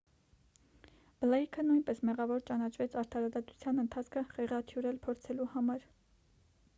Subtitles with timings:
[1.23, 5.85] բլեյքը նույնպես մեղավոր ճանաչվեց արդարադատության ընթացքը խեղաթյուրել փորձելու համար